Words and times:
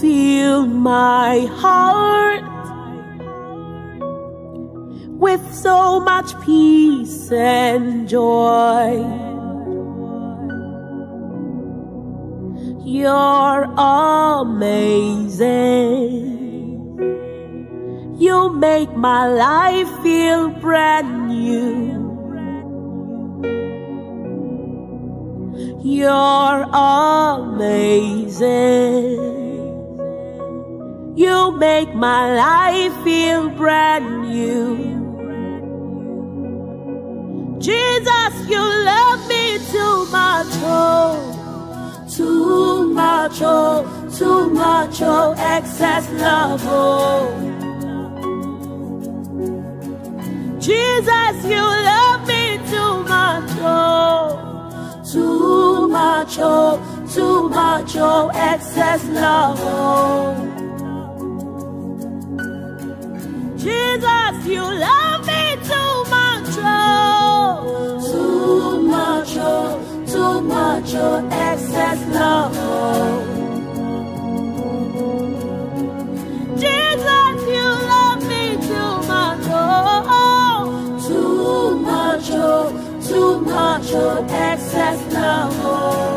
fill 0.00 0.66
my 0.66 1.46
heart 1.60 2.42
with 5.20 5.42
so 5.52 6.00
much 6.00 6.40
peace 6.40 7.30
and 7.30 8.08
joy. 8.08 9.04
You're 12.82 13.64
amazing. 13.76 14.80
You 18.18 18.50
make 18.54 18.96
my 18.96 19.28
life 19.28 19.90
feel 20.02 20.48
brand 20.48 21.28
new. 21.28 22.00
You're 25.82 26.66
amazing. 27.52 28.60
You 31.20 31.52
make 31.52 31.94
my 31.94 32.34
life 32.34 32.94
feel 33.04 33.50
brand 33.50 34.22
new. 34.22 34.64
Jesus, 37.60 38.32
you 38.48 38.62
love 38.92 39.28
me 39.28 39.58
too 39.70 40.06
much, 40.06 40.46
oh, 40.64 42.08
too 42.16 42.94
much, 42.94 43.38
oh, 43.42 43.84
too 44.16 44.48
much, 44.48 45.02
oh, 45.02 45.34
excess 45.36 46.08
love, 46.12 46.62
oh. 46.64 47.28
Jesus, 50.58 51.34
you 51.44 51.66
love 51.92 52.26
me 52.26 52.56
too 52.72 52.94
much, 53.04 53.50
oh, 53.60 55.02
too 55.12 55.86
much, 55.88 56.38
oh, 56.38 56.80
too 57.12 57.50
much, 57.50 57.94
oh, 57.96 58.30
excess 58.32 59.04
love, 59.08 59.58
oh. 59.60 60.49
Jesus, 63.62 64.46
you 64.46 64.62
love 64.62 65.26
me 65.26 65.56
too 65.68 66.04
much, 66.08 66.48
oh, 66.60 68.00
too 68.10 68.82
much, 68.88 69.36
oh, 69.36 70.04
too 70.06 70.40
much, 70.40 70.94
oh, 70.94 71.28
excess 71.30 72.00
love, 72.14 72.52
oh. 72.56 73.20
Jesus, 76.56 77.38
you 77.54 77.68
love 77.92 78.22
me 78.32 78.56
too 78.66 78.92
much, 79.12 79.46
oh, 79.50 80.98
too 81.06 81.78
much, 81.80 82.30
oh, 82.30 82.72
too 83.06 83.40
much, 83.42 83.92
oh, 83.92 84.24
excess 84.24 85.12
love, 85.12 85.52
oh. 85.62 86.09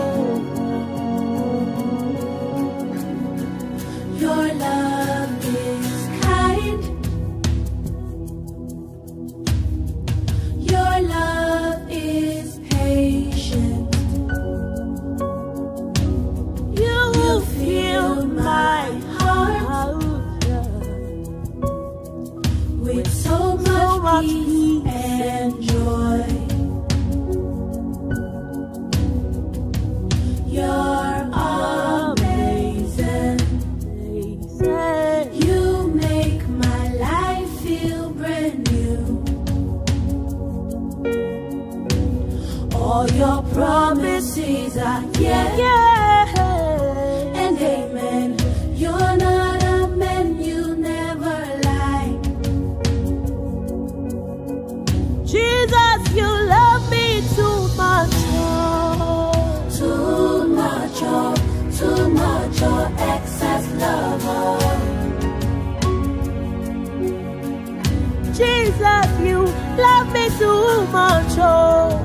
Jesus, 68.34 69.20
you 69.22 69.46
love 69.78 70.12
me 70.12 70.28
too 70.40 70.88
much. 70.92 71.38
Oh. 71.38 72.00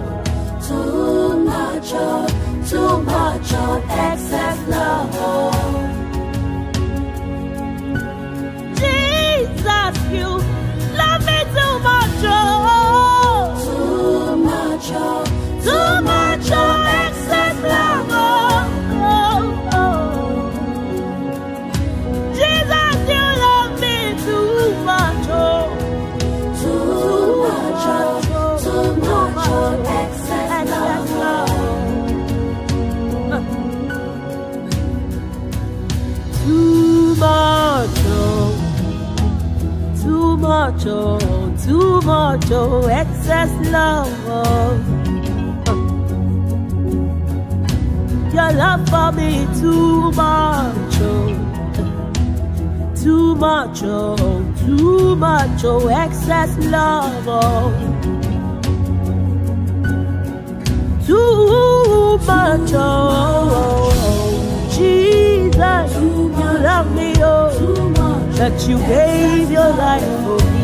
Too 0.69 1.41
much, 1.41 1.91
oh, 1.95 2.27
too 2.69 3.03
much, 3.03 3.53
oh, 3.55 3.83
excess 3.89 4.59
love. 4.69 5.11
Oh. 5.15 5.51
Jesus, 8.77 9.95
you 10.13 10.29
love 11.01 11.25
me 11.25 11.39
too 11.57 11.79
much. 11.81 12.25
Oh. 12.25 12.58
Much, 42.29 42.51
oh, 42.51 42.87
excess 42.89 43.51
love. 43.73 44.85
Your 48.35 48.53
love 48.53 48.87
for 48.91 49.13
me 49.13 49.47
too 49.59 50.13
much, 50.13 50.95
oh, 51.01 52.93
too 53.03 53.35
much, 53.37 53.81
oh, 53.83 54.55
too 54.67 55.17
much, 55.17 55.65
oh, 55.65 55.89
excess 55.89 56.51
love. 56.67 57.25
Too 61.07 62.19
much, 62.27 62.73
oh, 62.75 63.91
Jesus, 64.77 65.97
you 65.97 66.59
love 66.69 66.95
me, 66.95 67.15
oh, 67.21 67.49
that 68.39 68.69
you 68.69 68.77
gave 68.95 69.51
your 69.51 69.71
life 69.71 70.05
for 70.25 70.45
me. 70.53 70.58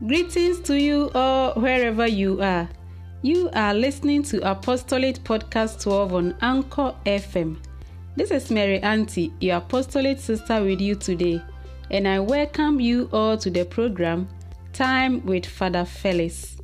Greetings 0.00 0.58
to 0.60 0.78
you 0.78 1.08
all 1.14 1.54
wherever 1.54 2.06
you 2.06 2.42
are. 2.42 2.68
You 3.22 3.48
are 3.54 3.72
listening 3.72 4.24
to 4.24 4.50
Apostolate 4.50 5.22
Podcast 5.22 5.82
12 5.82 6.12
on 6.12 6.34
Anchor 6.42 6.94
FM. 7.06 7.56
This 8.16 8.32
is 8.32 8.50
Mary 8.50 8.80
Auntie, 8.80 9.32
your 9.40 9.58
apostolate 9.58 10.20
sister, 10.20 10.62
with 10.62 10.80
you 10.80 10.96
today, 10.96 11.40
and 11.92 12.08
I 12.08 12.18
welcome 12.18 12.80
you 12.80 13.08
all 13.12 13.38
to 13.38 13.48
the 13.48 13.64
program 13.64 14.28
Time 14.72 15.24
with 15.24 15.46
Father 15.46 15.84
Felix. 15.84 16.56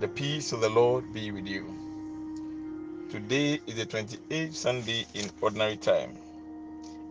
The 0.00 0.08
peace 0.14 0.52
of 0.52 0.60
the 0.60 0.68
Lord 0.68 1.12
be 1.14 1.32
with 1.32 1.46
you. 1.46 1.87
Today 3.10 3.58
is 3.66 3.74
the 3.74 3.86
28th 3.86 4.54
Sunday 4.54 5.06
in 5.14 5.30
Ordinary 5.40 5.78
Time. 5.78 6.14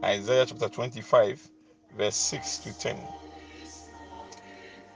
Isaiah 0.03 0.45
chapter 0.45 0.69
25, 0.69 1.49
verse 1.97 2.15
6 2.15 2.57
to 2.59 2.77
10. 2.77 2.97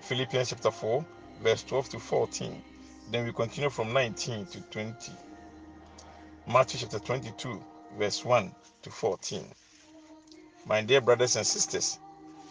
Philippians 0.02 0.50
chapter 0.50 0.70
4, 0.70 1.04
verse 1.42 1.64
12 1.64 1.90
to 1.90 2.00
14. 2.00 2.62
Then 3.10 3.26
we 3.26 3.34
continue 3.34 3.72
from 3.72 3.92
19 3.94 4.46
to 4.46 4.62
20. 4.62 5.12
Matthew 6.48 6.82
chapter 6.82 7.00
22, 7.00 7.60
verse 7.98 8.24
1 8.24 8.52
to 8.84 8.92
14. 8.92 9.44
My 10.68 10.84
dear 10.84 11.02
brothers 11.02 11.36
and 11.36 11.48
sisters, 11.48 11.98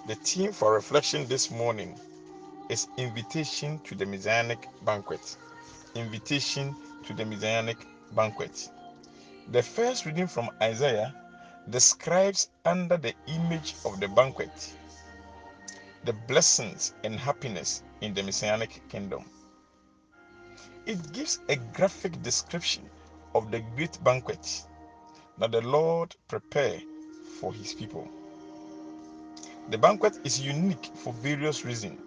the 0.09 0.17
theme 0.17 0.51
for 0.51 0.75
reflection 0.75 1.25
this 1.29 1.53
morning 1.53 1.95
is 2.69 2.89
invitation 2.97 3.79
to 3.85 3.95
the 3.95 4.07
Messianic 4.07 4.67
banquet. 4.85 5.37
Invitation 5.95 6.75
to 7.05 7.15
the 7.15 7.25
Messianic 7.25 7.77
banquet. 8.15 8.71
The 9.51 9.63
first 9.63 10.07
reading 10.07 10.27
from 10.27 10.51
Isaiah 10.63 11.15
describes 11.69 12.49
under 12.65 12.97
the 12.97 13.15
image 13.27 13.75
of 13.85 14.01
the 14.01 14.09
banquet 14.09 14.51
the 16.05 16.13
blessings 16.13 16.95
and 17.05 17.17
happiness 17.17 17.83
in 18.01 18.15
the 18.15 18.23
Messianic 18.23 18.81
kingdom. 18.89 19.25
It 20.87 21.13
gives 21.13 21.41
a 21.49 21.57
graphic 21.57 22.23
description 22.23 22.89
of 23.35 23.51
the 23.51 23.61
great 23.77 24.03
banquet 24.03 24.65
that 25.39 25.53
the 25.53 25.61
Lord 25.61 26.17
prepared 26.27 26.83
for 27.39 27.53
his 27.53 27.75
people. 27.75 28.09
The 29.69 29.79
banquet 29.79 30.19
is 30.25 30.41
unique 30.41 30.91
for 30.95 31.13
various 31.13 31.65
reasons. 31.65 32.01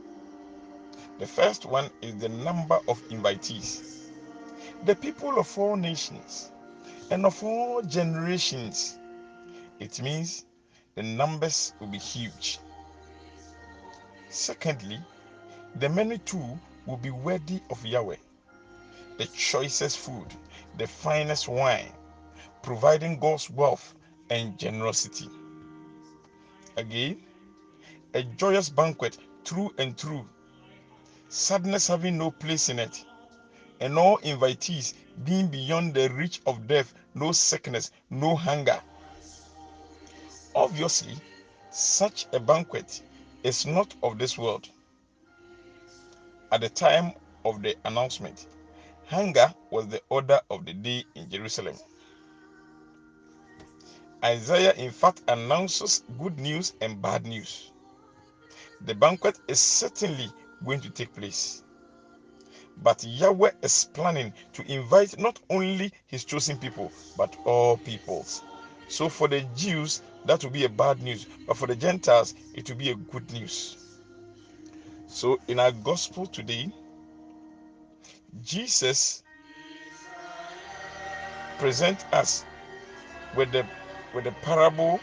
The 1.20 1.28
first 1.28 1.66
one 1.66 1.90
is 2.02 2.16
the 2.16 2.30
number 2.30 2.80
of 2.88 3.00
invitees. 3.10 4.03
The 4.86 4.96
people 4.96 5.40
of 5.40 5.58
all 5.58 5.76
nations 5.76 6.52
and 7.10 7.26
of 7.26 7.44
all 7.44 7.82
generations. 7.82 8.98
It 9.80 10.02
means 10.02 10.46
the 10.96 11.04
numbers 11.04 11.74
will 11.80 11.88
be 11.88 11.98
huge. 11.98 12.60
Secondly, 14.30 15.00
the 15.76 15.90
many 15.90 16.18
too 16.20 16.60
will 16.86 16.98
be 16.98 17.12
worthy 17.12 17.62
of 17.70 17.86
Yahweh. 17.86 18.18
The 19.18 19.26
choicest 19.28 20.00
food, 20.00 20.28
the 20.78 20.88
finest 20.88 21.48
wine, 21.48 21.92
providing 22.62 23.20
God's 23.20 23.50
wealth 23.50 23.94
and 24.30 24.58
generosity. 24.58 25.30
Again, 26.78 27.22
a 28.14 28.24
joyous 28.24 28.70
banquet 28.70 29.18
through 29.46 29.74
and 29.78 29.98
through 29.98 30.28
sadness 31.30 31.88
having 31.88 32.18
no 32.18 32.32
place 32.32 32.70
in 32.70 32.80
it, 32.80 33.06
and 33.84 34.00
all 34.00 34.18
invitees 34.20 34.94
being 35.26 35.48
beyond 35.48 35.94
the 35.94 36.10
reach 36.12 36.40
of 36.48 36.68
death, 36.68 36.94
no 37.16 37.34
sickness, 37.34 37.92
no 38.10 38.34
hunger. 38.34 38.80
Obviously, 40.56 41.16
such 41.70 42.26
a 42.32 42.40
banquet 42.40 43.02
is 43.44 43.66
not 43.66 43.94
of 44.02 44.18
this 44.18 44.38
world. 44.38 44.70
At 46.54 46.62
the 46.62 46.70
time 46.70 47.12
of 47.44 47.62
the 47.62 47.76
announcement, 47.84 48.48
hunger 49.06 49.54
was 49.70 49.88
the 49.88 50.02
order 50.08 50.40
of 50.50 50.66
the 50.66 50.74
day 50.74 51.04
in 51.16 51.30
Jerusalem. 51.30 51.76
Isaiah, 54.24 54.74
in 54.76 54.92
fact, 54.92 55.24
announces 55.28 56.06
good 56.18 56.40
news 56.40 56.72
and 56.80 57.02
bad 57.02 57.26
news. 57.26 57.72
The 58.86 58.96
banquet 58.96 59.40
is 59.50 59.60
certainly 59.60 60.32
going 60.66 60.80
to 60.80 60.90
take 60.90 61.14
place. 61.14 61.63
But 62.82 63.04
Yahweh 63.04 63.52
is 63.62 63.86
planning 63.94 64.34
to 64.54 64.72
invite 64.72 65.18
not 65.20 65.40
only 65.50 65.92
his 66.08 66.26
chosen 66.26 66.58
people, 66.58 66.92
but 67.18 67.36
all 67.46 67.78
peoples. 67.78 68.42
So 68.88 69.10
for 69.10 69.28
the 69.28 69.42
Jews, 69.56 70.02
that 70.26 70.44
will 70.44 70.52
be 70.52 70.66
a 70.66 70.70
bad 70.70 71.02
news, 71.02 71.26
but 71.48 71.58
for 71.58 71.68
the 71.68 71.76
Gentiles, 71.76 72.34
it 72.54 72.70
will 72.70 72.78
be 72.78 72.92
a 72.92 72.96
good 72.96 73.32
news. 73.32 73.78
So 75.08 75.40
in 75.48 75.60
our 75.60 75.72
gospel 75.72 76.26
today, 76.26 76.72
Jesus 78.44 79.24
present 81.60 82.04
us 82.14 82.44
with 83.36 83.52
the 83.52 83.66
with 84.14 84.24
the 84.26 84.32
parable. 84.42 85.00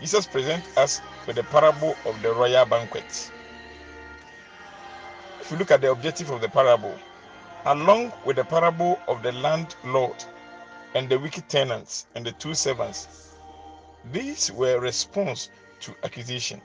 Jesus 0.00 0.26
present 0.26 0.64
us 0.76 1.00
with 1.26 1.36
the 1.36 1.44
parable 1.44 1.96
of 2.04 2.20
the 2.22 2.32
royal 2.32 2.66
banquet. 2.66 3.30
If 5.42 5.50
you 5.50 5.56
look 5.56 5.72
at 5.72 5.80
the 5.80 5.90
objective 5.90 6.30
of 6.30 6.40
the 6.40 6.48
parable, 6.48 6.96
along 7.64 8.12
with 8.24 8.36
the 8.36 8.44
parable 8.44 9.00
of 9.08 9.24
the 9.24 9.32
landlord 9.32 10.24
and 10.94 11.08
the 11.08 11.18
wicked 11.18 11.48
tenants 11.48 12.06
and 12.14 12.24
the 12.24 12.30
two 12.30 12.54
servants, 12.54 13.08
these 14.12 14.52
were 14.52 14.78
response 14.78 15.50
to 15.80 15.96
accusation. 16.04 16.62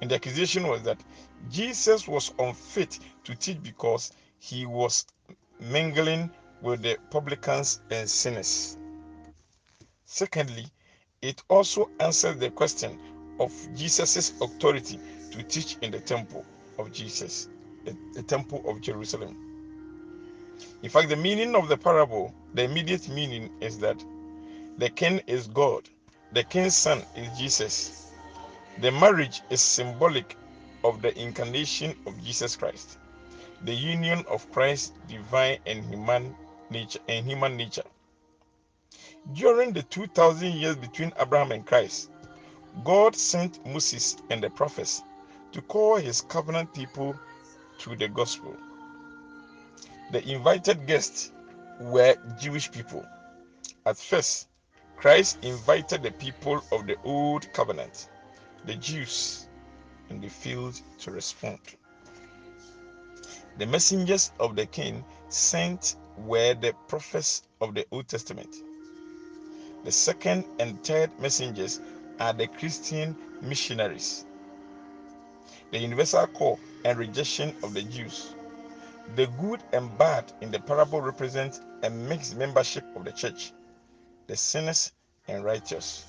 And 0.00 0.08
the 0.08 0.14
accusation 0.14 0.68
was 0.68 0.82
that 0.82 1.02
Jesus 1.50 2.06
was 2.06 2.32
unfit 2.38 3.00
to 3.24 3.34
teach 3.34 3.60
because 3.60 4.12
he 4.38 4.66
was 4.66 5.04
mingling 5.58 6.30
with 6.62 6.82
the 6.82 6.98
publicans 7.10 7.80
and 7.90 8.08
sinners. 8.08 8.78
Secondly, 10.04 10.66
it 11.22 11.42
also 11.48 11.90
answers 11.98 12.36
the 12.36 12.50
question 12.50 13.00
of 13.40 13.52
Jesus' 13.74 14.32
authority 14.40 15.00
to 15.32 15.42
teach 15.42 15.76
in 15.82 15.90
the 15.90 15.98
temple 15.98 16.44
of 16.78 16.92
Jesus, 16.92 17.48
the, 17.86 17.96
the 18.12 18.22
temple 18.22 18.62
of 18.66 18.82
Jerusalem. 18.82 19.36
In 20.82 20.90
fact, 20.90 21.08
the 21.08 21.16
meaning 21.16 21.54
of 21.54 21.68
the 21.68 21.76
parable, 21.76 22.34
the 22.54 22.64
immediate 22.64 23.08
meaning 23.08 23.50
is 23.60 23.78
that 23.78 24.04
the 24.78 24.90
king 24.90 25.20
is 25.26 25.46
God, 25.46 25.88
the 26.32 26.44
king's 26.44 26.76
son 26.76 27.02
is 27.16 27.38
Jesus. 27.38 28.10
The 28.80 28.92
marriage 28.92 29.40
is 29.48 29.62
symbolic 29.62 30.36
of 30.84 31.00
the 31.00 31.18
incarnation 31.18 31.94
of 32.06 32.22
Jesus 32.22 32.56
Christ, 32.56 32.98
the 33.64 33.74
union 33.74 34.24
of 34.28 34.50
Christ's 34.52 34.92
divine 35.08 35.58
and 35.66 35.82
human 35.84 36.36
nature 36.70 36.98
and 37.08 37.26
human 37.26 37.56
nature. 37.56 37.84
During 39.32 39.72
the 39.72 39.82
2000 39.84 40.52
years 40.52 40.76
between 40.76 41.12
Abraham 41.18 41.52
and 41.52 41.64
Christ, 41.64 42.10
God 42.84 43.16
sent 43.16 43.64
Moses 43.66 44.18
and 44.30 44.42
the 44.42 44.50
prophets 44.50 45.02
to 45.52 45.62
call 45.62 45.96
his 45.96 46.20
covenant 46.20 46.74
people 46.74 47.18
to 47.78 47.96
the 47.96 48.08
gospel. 48.08 48.56
The 50.12 50.26
invited 50.28 50.86
guests 50.86 51.32
were 51.80 52.16
Jewish 52.38 52.70
people. 52.70 53.06
At 53.84 53.96
first, 53.96 54.48
Christ 54.96 55.38
invited 55.42 56.02
the 56.02 56.10
people 56.12 56.62
of 56.72 56.86
the 56.86 56.96
old 57.04 57.52
covenant, 57.52 58.08
the 58.64 58.74
Jews, 58.74 59.48
and 60.10 60.22
they 60.22 60.28
failed 60.28 60.80
to 60.98 61.10
respond. 61.10 61.60
The 63.58 63.66
messengers 63.66 64.32
of 64.38 64.54
the 64.54 64.66
king 64.66 65.02
sent 65.30 65.96
were 66.18 66.54
the 66.54 66.74
prophets 66.88 67.42
of 67.62 67.74
the 67.74 67.86
Old 67.90 68.06
Testament. 68.06 68.54
The 69.84 69.92
second 69.92 70.44
and 70.58 70.82
third 70.84 71.10
messengers 71.18 71.80
are 72.20 72.34
the 72.34 72.48
Christian 72.48 73.16
missionaries. 73.40 74.25
The 75.72 75.78
universal 75.78 76.26
call 76.28 76.60
and 76.84 76.98
rejection 76.98 77.54
of 77.62 77.74
the 77.74 77.82
Jews. 77.82 78.34
The 79.14 79.26
good 79.26 79.62
and 79.72 79.96
bad 79.98 80.32
in 80.40 80.50
the 80.50 80.60
parable 80.60 81.00
represent 81.00 81.60
a 81.82 81.90
mixed 81.90 82.36
membership 82.36 82.84
of 82.94 83.04
the 83.04 83.12
church, 83.12 83.52
the 84.26 84.36
sinners 84.36 84.92
and 85.28 85.44
righteous. 85.44 86.04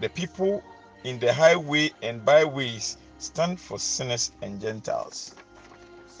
The 0.00 0.08
people 0.08 0.62
in 1.04 1.18
the 1.18 1.32
highway 1.32 1.90
and 2.02 2.24
byways 2.24 2.96
stand 3.18 3.60
for 3.60 3.78
sinners 3.78 4.32
and 4.42 4.60
Gentiles. 4.60 5.34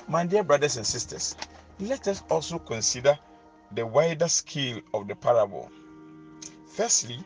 My 0.08 0.26
dear 0.26 0.42
brothers 0.42 0.76
and 0.76 0.86
sisters, 0.86 1.36
let 1.78 2.08
us 2.08 2.22
also 2.30 2.58
consider 2.58 3.18
the 3.72 3.86
wider 3.86 4.28
scale 4.28 4.80
of 4.92 5.06
the 5.08 5.14
parable. 5.14 5.70
Firstly, 6.74 7.22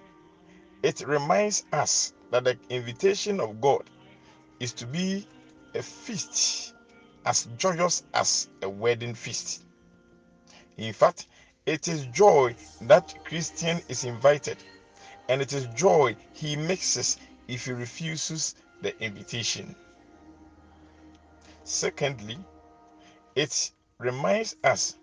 it 0.83 1.01
reminds 1.07 1.65
us 1.73 2.13
that 2.31 2.45
the 2.45 2.59
invitation 2.69 3.41
of 3.41 3.61
God 3.61 3.85
is 4.61 4.73
to 4.75 4.87
be 4.87 5.27
a 5.75 5.83
feast 5.83 6.75
as 7.27 7.49
joyous 7.57 8.05
as 8.15 8.49
a 8.63 8.69
wedding 8.69 9.15
feast. 9.15 9.65
In 10.77 10.93
fact, 10.93 11.27
it 11.67 11.89
is 11.89 12.07
joy 12.07 12.55
that 12.83 13.15
Christian 13.25 13.81
is 13.89 14.05
invited, 14.05 14.59
and 15.29 15.41
it 15.41 15.53
is 15.53 15.67
joy 15.69 16.17
he 16.33 16.57
mixes 16.57 17.19
if 17.49 17.65
he 17.65 17.73
refuses 17.73 18.55
the 18.83 18.99
invitation. 19.03 19.75
Secondly, 21.65 22.39
it 23.35 23.73
reminds 23.99 24.57
us 24.65 24.97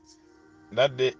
that 0.71 0.97
the 0.97 1.13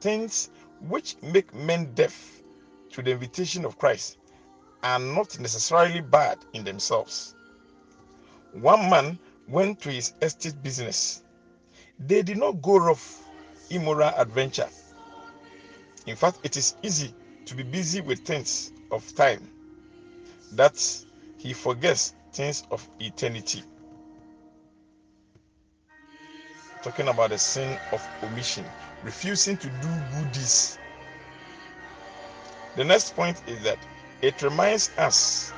things 0.00 0.50
which 0.88 1.16
make 1.22 1.54
men 1.54 1.92
deaf 1.94 2.42
to 2.90 3.02
the 3.02 3.12
invitation 3.12 3.64
of 3.64 3.78
Christ 3.78 4.18
are 4.82 4.98
not 4.98 5.38
necessarily 5.38 6.00
bad 6.00 6.38
in 6.52 6.64
themselves. 6.64 7.34
One 8.52 8.90
man 8.90 9.18
went 9.48 9.80
to 9.82 9.90
his 9.90 10.12
estate 10.20 10.62
business. 10.62 11.22
They 11.98 12.22
did 12.22 12.36
not 12.36 12.60
go 12.62 12.76
off 12.90 13.22
immoral 13.70 14.12
adventure. 14.16 14.68
In 16.06 16.16
fact, 16.16 16.38
it 16.42 16.56
is 16.56 16.74
easy 16.82 17.14
to 17.46 17.54
be 17.54 17.62
busy 17.62 18.00
with 18.00 18.20
things 18.20 18.72
of 18.90 19.14
time 19.14 19.48
that 20.52 20.76
he 21.38 21.52
forgets 21.52 22.14
things 22.32 22.64
of 22.70 22.86
eternity. 23.00 23.62
Talking 26.82 27.08
about 27.08 27.30
the 27.30 27.38
sin 27.38 27.78
of 27.92 28.06
omission, 28.22 28.64
refusing 29.02 29.56
to 29.56 29.68
do 29.68 29.88
good 30.14 30.32
deeds. 30.32 30.78
The 32.76 32.84
next 32.84 33.14
point 33.14 33.40
is 33.46 33.62
that 33.62 33.78
it 34.20 34.42
reminds 34.42 34.90
us 34.98 35.52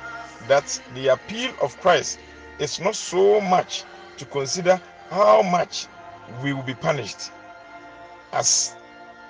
that 0.47 0.79
the 0.93 1.07
appeal 1.07 1.53
of 1.61 1.79
Christ 1.81 2.19
is 2.59 2.79
not 2.79 2.95
so 2.95 3.41
much 3.41 3.83
to 4.17 4.25
consider 4.25 4.79
how 5.09 5.41
much 5.41 5.87
we 6.43 6.53
will 6.53 6.63
be 6.63 6.73
punished 6.73 7.31
as 8.33 8.75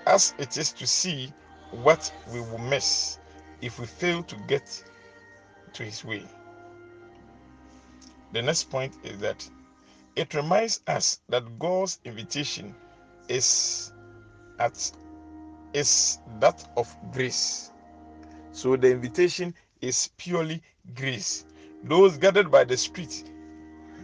as 0.08 0.34
it 0.38 0.58
is 0.58 0.72
to 0.72 0.86
see 0.86 1.34
what 1.72 2.12
we 2.32 2.40
will 2.40 2.60
miss 2.60 3.18
if 3.62 3.80
we 3.80 3.86
fail 3.86 4.24
to 4.24 4.36
get 4.48 4.84
to 5.74 5.84
his 5.84 6.06
way. 6.06 6.24
The 8.34 8.42
next 8.42 8.70
point 8.70 8.94
is 9.04 9.18
that 9.20 9.48
it 10.16 10.34
reminds 10.34 10.82
us 10.88 11.20
that 11.30 11.60
God's 11.60 12.00
invitation 12.06 12.74
is 13.28 13.92
at 14.60 14.92
is 15.74 16.20
that 16.40 16.68
of 16.78 16.96
grace. 17.12 17.72
So 18.52 18.76
the 18.78 18.92
invitation 18.92 19.54
is 19.82 20.10
purely 20.18 20.62
grace. 20.96 21.46
Those 21.86 22.18
gathered 22.18 22.52
by 22.52 22.64
the 22.64 22.78
street 22.78 23.24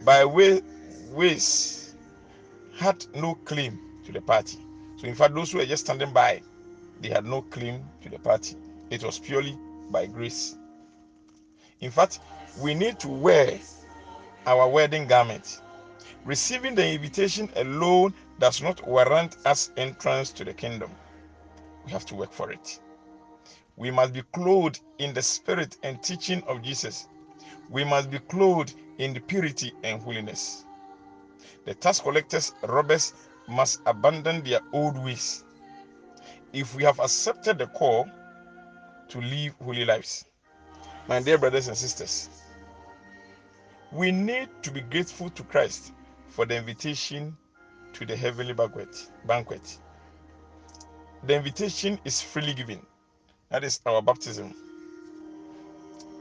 by 0.05 0.25
way, 0.25 0.61
ways 1.11 1.95
had 2.75 3.05
no 3.15 3.35
claim 3.45 3.79
to 4.05 4.11
the 4.11 4.21
party. 4.21 4.57
So 4.97 5.07
in 5.07 5.15
fact, 5.15 5.35
those 5.35 5.51
who 5.51 5.59
were 5.59 5.65
just 5.65 5.85
standing 5.85 6.11
by, 6.11 6.41
they 7.01 7.09
had 7.09 7.25
no 7.25 7.41
claim 7.43 7.83
to 8.01 8.09
the 8.09 8.19
party. 8.19 8.55
It 8.89 9.03
was 9.03 9.19
purely 9.19 9.57
by 9.91 10.05
grace. 10.07 10.57
In 11.79 11.91
fact, 11.91 12.19
we 12.59 12.73
need 12.73 12.99
to 12.99 13.07
wear 13.07 13.59
our 14.45 14.67
wedding 14.67 15.07
garment. 15.07 15.61
Receiving 16.25 16.75
the 16.75 16.87
invitation 16.87 17.49
alone 17.55 18.13
does 18.39 18.61
not 18.61 18.87
warrant 18.87 19.37
us 19.45 19.71
entrance 19.77 20.31
to 20.31 20.43
the 20.43 20.53
kingdom. 20.53 20.91
We 21.85 21.91
have 21.91 22.05
to 22.07 22.15
work 22.15 22.31
for 22.31 22.51
it. 22.51 22.79
We 23.75 23.89
must 23.91 24.13
be 24.13 24.21
clothed 24.33 24.81
in 24.99 25.13
the 25.13 25.21
spirit 25.21 25.77
and 25.83 26.01
teaching 26.03 26.43
of 26.43 26.61
Jesus. 26.61 27.07
We 27.71 27.85
must 27.85 28.11
be 28.11 28.19
clothed 28.19 28.75
in 28.97 29.13
the 29.13 29.21
purity 29.21 29.71
and 29.83 30.01
holiness. 30.01 30.65
The 31.65 31.73
tax 31.73 32.01
collectors, 32.01 32.53
robbers, 32.63 33.13
must 33.47 33.81
abandon 33.85 34.43
their 34.43 34.59
old 34.73 35.01
ways. 35.03 35.45
If 36.51 36.75
we 36.75 36.83
have 36.83 36.99
accepted 36.99 37.57
the 37.57 37.67
call 37.67 38.09
to 39.07 39.21
live 39.21 39.55
holy 39.63 39.85
lives, 39.85 40.25
my 41.07 41.21
dear 41.21 41.37
brothers 41.37 41.69
and 41.69 41.77
sisters, 41.77 42.29
we 43.91 44.11
need 44.11 44.49
to 44.63 44.71
be 44.71 44.81
grateful 44.81 45.29
to 45.29 45.43
Christ 45.43 45.93
for 46.27 46.45
the 46.45 46.57
invitation 46.57 47.37
to 47.93 48.05
the 48.05 48.15
heavenly 48.15 48.53
banquet. 48.53 49.09
banquet. 49.25 49.77
The 51.23 51.35
invitation 51.35 51.99
is 52.03 52.21
freely 52.21 52.53
given. 52.53 52.85
That 53.49 53.63
is 53.63 53.79
our 53.85 54.01
baptism. 54.01 54.53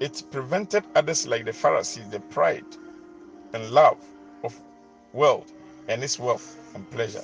It 0.01 0.23
prevented 0.31 0.85
others 0.95 1.27
like 1.27 1.45
the 1.45 1.53
Pharisees, 1.53 2.09
the 2.09 2.21
pride 2.21 2.65
and 3.53 3.71
love 3.71 3.99
of 4.43 4.59
wealth 5.13 5.53
and 5.89 6.03
its 6.03 6.19
wealth 6.19 6.59
and 6.75 6.91
pleasure. 6.91 7.23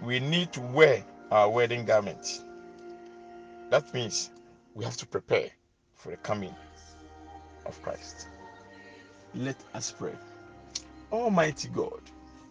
We 0.00 0.20
need 0.20 0.52
to 0.54 0.60
wear 0.60 1.04
our 1.30 1.50
wedding 1.50 1.84
garment. 1.84 2.42
That 3.70 3.92
means 3.92 4.30
we 4.74 4.84
have 4.84 4.96
to 4.96 5.06
prepare 5.06 5.50
for 5.96 6.10
the 6.10 6.16
coming 6.18 6.54
of 7.66 7.80
Christ. 7.82 8.28
Let 9.34 9.56
us 9.74 9.92
pray. 9.92 10.14
Almighty 11.12 11.68
God, 11.68 12.00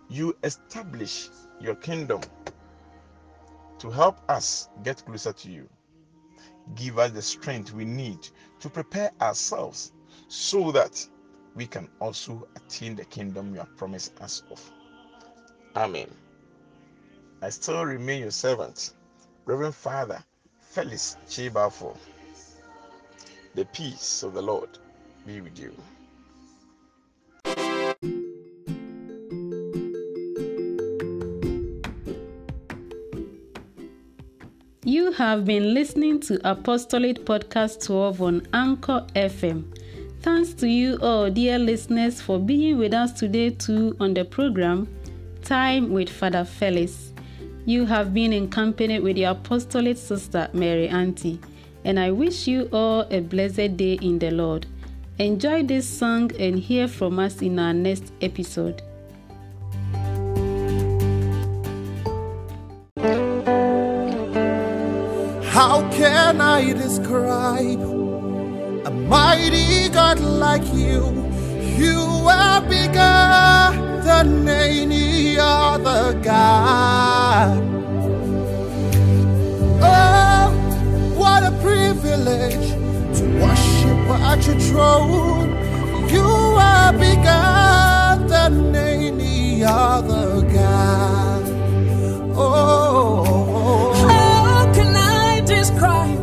you 0.09 0.35
establish 0.43 1.29
your 1.59 1.75
kingdom 1.75 2.21
to 3.79 3.89
help 3.89 4.19
us 4.29 4.69
get 4.83 5.03
closer 5.05 5.33
to 5.33 5.49
you. 5.49 5.67
Give 6.75 6.99
us 6.99 7.11
the 7.11 7.21
strength 7.21 7.73
we 7.73 7.85
need 7.85 8.27
to 8.59 8.69
prepare 8.69 9.11
ourselves 9.21 9.91
so 10.27 10.71
that 10.71 11.07
we 11.55 11.65
can 11.67 11.87
also 11.99 12.47
attain 12.55 12.95
the 12.95 13.05
kingdom 13.05 13.53
you 13.53 13.59
have 13.59 13.75
promised 13.77 14.19
us 14.21 14.43
of. 14.51 14.71
Amen. 15.75 16.07
I 17.41 17.49
still 17.49 17.85
remain 17.85 18.21
your 18.21 18.31
servant, 18.31 18.93
Reverend 19.45 19.75
Father 19.75 20.23
Felix 20.59 21.17
Chibafo. 21.27 21.95
The 23.55 23.65
peace 23.65 24.23
of 24.23 24.33
the 24.33 24.41
Lord 24.41 24.69
be 25.25 25.41
with 25.41 25.57
you. 25.59 25.75
You 35.07 35.13
have 35.13 35.45
been 35.45 35.73
listening 35.73 36.19
to 36.23 36.37
Apostolate 36.43 37.23
Podcast 37.23 37.85
12 37.85 38.21
on 38.21 38.47
Anchor 38.51 39.07
FM. 39.15 39.63
Thanks 40.19 40.51
to 40.55 40.67
you 40.67 40.97
all, 41.01 41.31
dear 41.31 41.57
listeners, 41.57 42.19
for 42.19 42.37
being 42.37 42.77
with 42.77 42.93
us 42.93 43.13
today 43.13 43.51
too 43.51 43.95
on 44.01 44.13
the 44.13 44.25
program 44.25 44.85
Time 45.43 45.93
with 45.93 46.09
Father 46.09 46.43
Felix. 46.43 47.13
You 47.65 47.85
have 47.85 48.13
been 48.13 48.33
in 48.33 48.49
company 48.49 48.99
with 48.99 49.17
your 49.17 49.31
apostolate 49.31 49.97
sister 49.97 50.49
Mary 50.51 50.89
Auntie, 50.89 51.39
and 51.85 51.97
I 51.97 52.11
wish 52.11 52.45
you 52.45 52.67
all 52.73 53.07
a 53.09 53.21
blessed 53.21 53.77
day 53.77 53.93
in 54.01 54.19
the 54.19 54.31
Lord. 54.31 54.65
Enjoy 55.19 55.63
this 55.63 55.87
song 55.87 56.33
and 56.37 56.59
hear 56.59 56.89
from 56.89 57.17
us 57.17 57.41
in 57.41 57.59
our 57.59 57.73
next 57.73 58.11
episode. 58.19 58.81
Describe 67.57 68.85
a 68.85 68.91
mighty 68.91 69.89
God 69.89 70.19
like 70.19 70.65
you? 70.73 71.01
You 71.77 71.97
are 72.29 72.61
bigger 72.61 74.01
than 74.03 74.47
any 74.47 75.37
other 75.39 76.13
God. 76.21 77.57
Oh, 79.81 80.49
what 81.15 81.43
a 81.43 81.51
privilege 81.61 82.69
to 83.17 83.23
worship 83.41 84.09
at 84.21 84.45
your 84.45 84.59
throne. 84.59 85.49
You 86.09 86.23
are 86.23 86.93
bigger 86.93 88.27
than 88.27 88.75
any 88.75 89.63
other 89.63 90.41
God. 90.41 91.43
Oh. 92.35 93.93
How 94.07 94.73
can 94.73 94.95
I 94.95 95.41
describe 95.41 96.16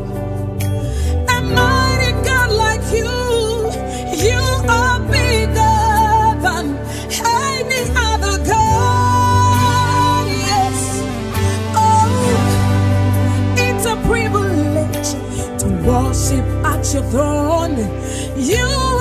your 16.95 17.03
throne. 17.11 17.77
You 18.37 18.94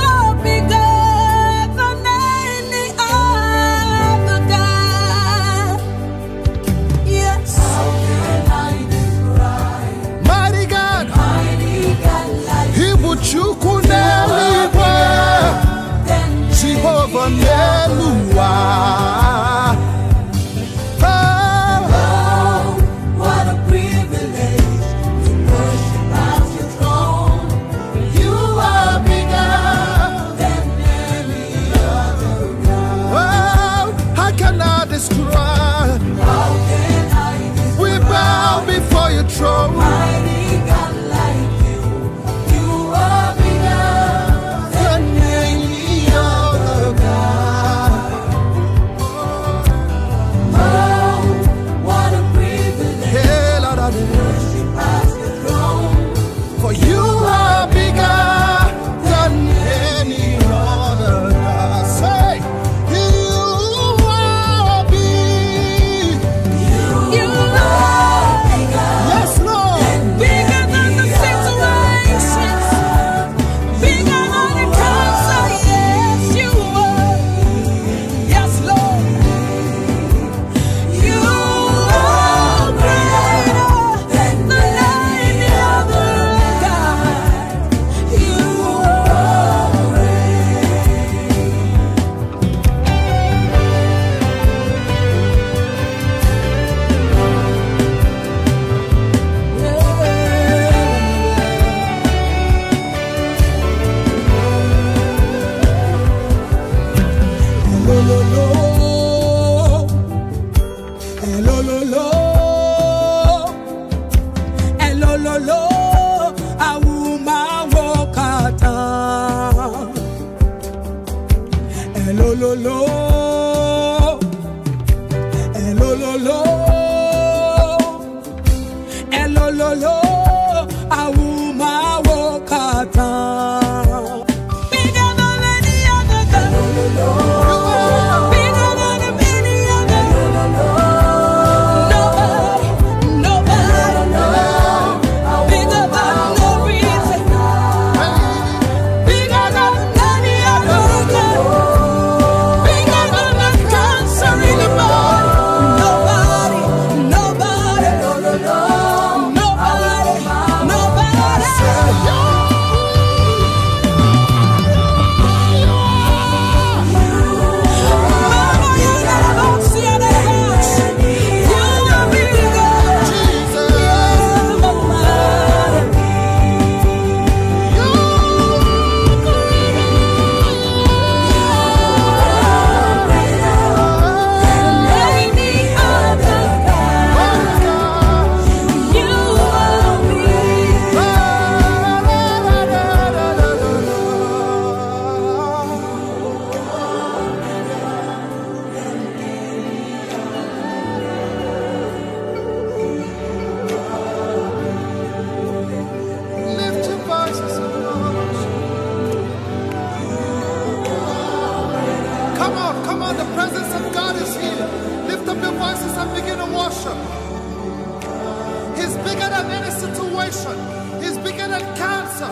situation. 220.32 221.02
He's 221.02 221.18
bigger 221.18 221.48
than 221.48 221.62
cancer. 221.76 222.28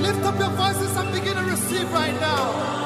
Lift 0.00 0.24
up 0.24 0.38
your 0.38 0.50
voices 0.50 0.96
and 0.96 1.12
begin 1.12 1.34
to 1.34 1.42
receive 1.42 1.92
right 1.92 2.14
now. 2.20 2.78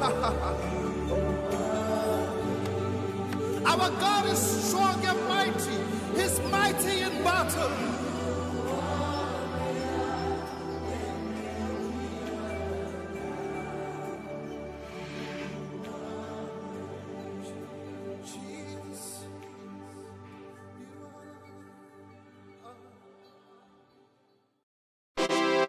Our 3.66 3.90
God 4.00 4.26
is 4.26 4.38